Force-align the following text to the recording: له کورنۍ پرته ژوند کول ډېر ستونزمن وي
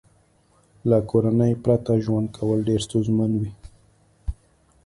له 0.89 0.97
کورنۍ 1.09 1.53
پرته 1.63 1.93
ژوند 2.05 2.27
کول 2.37 2.59
ډېر 2.67 2.79
ستونزمن 2.87 3.31
وي 3.41 3.51